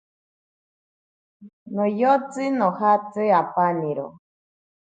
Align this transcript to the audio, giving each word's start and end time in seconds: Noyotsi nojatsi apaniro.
Noyotsi 1.75 2.43
nojatsi 2.57 3.23
apaniro. 3.41 4.07